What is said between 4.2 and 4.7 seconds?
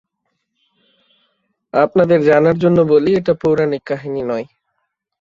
নয়।